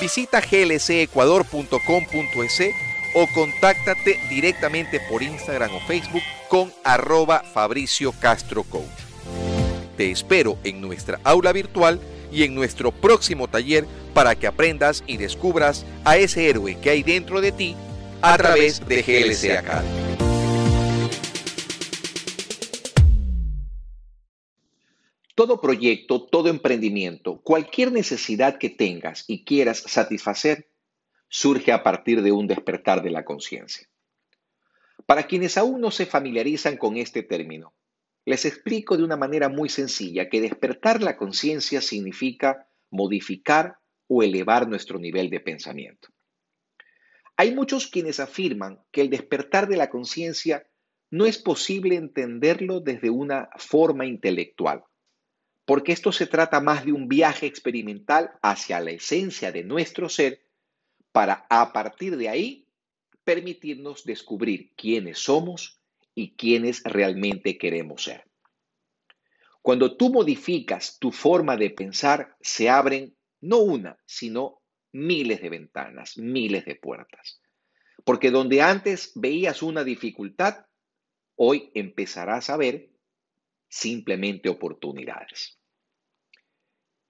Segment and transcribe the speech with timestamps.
[0.00, 2.60] Visita glcecuador.com.es
[3.14, 8.84] o contáctate directamente por Instagram o Facebook con arroba Fabricio Castro Coach.
[9.96, 12.00] Te espero en nuestra aula virtual
[12.32, 17.04] y en nuestro próximo taller para que aprendas y descubras a ese héroe que hay
[17.04, 17.76] dentro de ti
[18.20, 20.03] a través de GLC Academy.
[25.34, 30.70] Todo proyecto, todo emprendimiento, cualquier necesidad que tengas y quieras satisfacer,
[31.28, 33.88] surge a partir de un despertar de la conciencia.
[35.06, 37.74] Para quienes aún no se familiarizan con este término,
[38.24, 44.68] les explico de una manera muy sencilla que despertar la conciencia significa modificar o elevar
[44.68, 46.08] nuestro nivel de pensamiento.
[47.36, 50.64] Hay muchos quienes afirman que el despertar de la conciencia
[51.10, 54.84] no es posible entenderlo desde una forma intelectual
[55.64, 60.44] porque esto se trata más de un viaje experimental hacia la esencia de nuestro ser
[61.12, 62.68] para a partir de ahí
[63.24, 65.80] permitirnos descubrir quiénes somos
[66.14, 68.24] y quiénes realmente queremos ser.
[69.62, 74.60] Cuando tú modificas tu forma de pensar, se abren no una, sino
[74.92, 77.40] miles de ventanas, miles de puertas.
[78.04, 80.66] Porque donde antes veías una dificultad,
[81.36, 82.90] hoy empezarás a ver
[83.68, 85.58] simplemente oportunidades.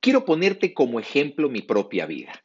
[0.05, 2.45] Quiero ponerte como ejemplo mi propia vida,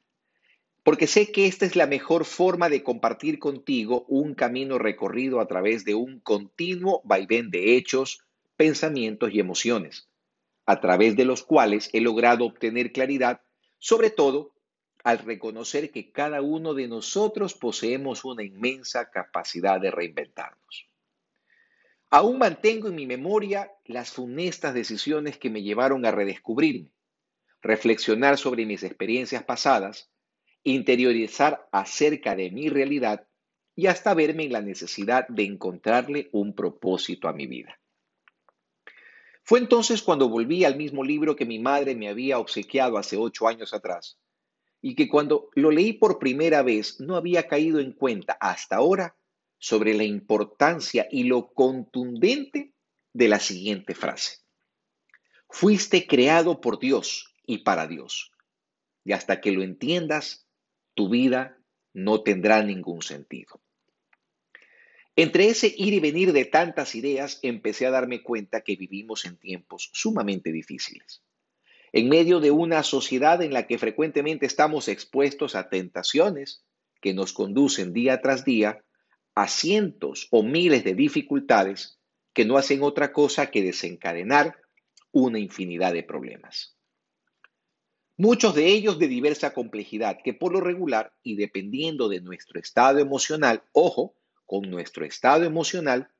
[0.81, 5.45] porque sé que esta es la mejor forma de compartir contigo un camino recorrido a
[5.45, 8.23] través de un continuo vaivén de hechos,
[8.55, 10.07] pensamientos y emociones,
[10.65, 13.41] a través de los cuales he logrado obtener claridad,
[13.77, 14.53] sobre todo
[15.03, 20.87] al reconocer que cada uno de nosotros poseemos una inmensa capacidad de reinventarnos.
[22.09, 26.93] Aún mantengo en mi memoria las funestas decisiones que me llevaron a redescubrirme,
[27.61, 30.09] reflexionar sobre mis experiencias pasadas,
[30.63, 33.27] interiorizar acerca de mi realidad
[33.75, 37.79] y hasta verme en la necesidad de encontrarle un propósito a mi vida.
[39.43, 43.47] Fue entonces cuando volví al mismo libro que mi madre me había obsequiado hace ocho
[43.47, 44.19] años atrás
[44.81, 49.15] y que cuando lo leí por primera vez no había caído en cuenta hasta ahora
[49.57, 52.73] sobre la importancia y lo contundente
[53.13, 54.37] de la siguiente frase.
[55.49, 58.31] Fuiste creado por Dios y para Dios.
[59.03, 60.45] Y hasta que lo entiendas,
[60.93, 61.57] tu vida
[61.93, 63.59] no tendrá ningún sentido.
[65.15, 69.37] Entre ese ir y venir de tantas ideas, empecé a darme cuenta que vivimos en
[69.37, 71.23] tiempos sumamente difíciles.
[71.91, 76.63] En medio de una sociedad en la que frecuentemente estamos expuestos a tentaciones
[77.01, 78.83] que nos conducen día tras día
[79.33, 81.97] a cientos o miles de dificultades
[82.31, 84.55] que no hacen otra cosa que desencadenar
[85.11, 86.78] una infinidad de problemas.
[88.19, 92.99] Muchos de ellos de diversa complejidad que por lo regular y dependiendo de nuestro estado
[92.99, 94.13] emocional, ojo,
[94.45, 96.11] con nuestro estado emocional,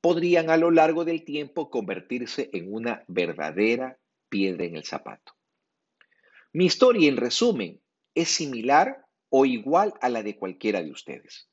[0.00, 3.98] podrían a lo largo del tiempo convertirse en una verdadera
[4.30, 5.32] piedra en el zapato.
[6.54, 7.82] Mi historia, en resumen,
[8.14, 11.48] es similar o igual a la de cualquiera de ustedes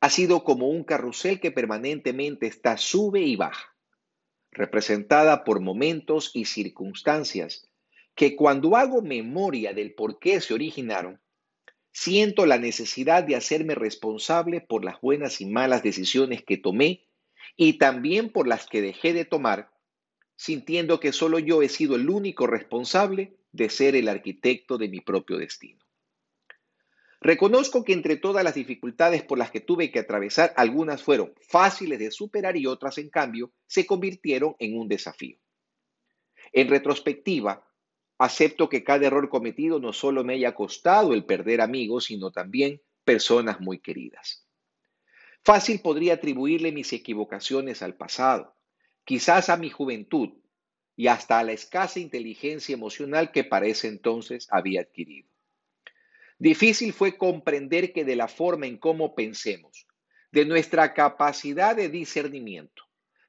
[0.00, 3.74] ha sido como un carrusel que permanentemente está sube y baja,
[4.52, 7.68] representada por momentos y circunstancias
[8.16, 11.20] que cuando hago memoria del por qué se originaron,
[11.92, 17.06] siento la necesidad de hacerme responsable por las buenas y malas decisiones que tomé
[17.56, 19.70] y también por las que dejé de tomar,
[20.34, 25.00] sintiendo que solo yo he sido el único responsable de ser el arquitecto de mi
[25.00, 25.84] propio destino.
[27.20, 31.98] Reconozco que entre todas las dificultades por las que tuve que atravesar, algunas fueron fáciles
[31.98, 35.38] de superar y otras, en cambio, se convirtieron en un desafío.
[36.52, 37.65] En retrospectiva,
[38.18, 42.80] acepto que cada error cometido no solo me haya costado el perder amigos, sino también
[43.04, 44.46] personas muy queridas.
[45.44, 48.56] Fácil podría atribuirle mis equivocaciones al pasado,
[49.04, 50.30] quizás a mi juventud
[50.96, 55.28] y hasta a la escasa inteligencia emocional que para ese entonces había adquirido.
[56.38, 59.86] Difícil fue comprender que de la forma en cómo pensemos,
[60.32, 62.82] de nuestra capacidad de discernimiento,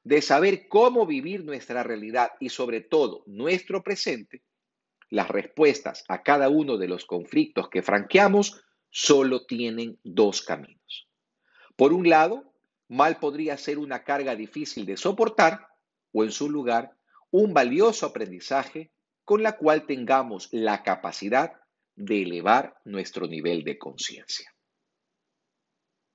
[0.03, 4.41] de saber cómo vivir nuestra realidad y sobre todo nuestro presente,
[5.09, 11.07] las respuestas a cada uno de los conflictos que franqueamos solo tienen dos caminos.
[11.75, 12.53] Por un lado,
[12.87, 15.67] mal podría ser una carga difícil de soportar
[16.11, 16.97] o en su lugar
[17.31, 18.91] un valioso aprendizaje
[19.23, 21.53] con la cual tengamos la capacidad
[21.95, 24.56] de elevar nuestro nivel de conciencia.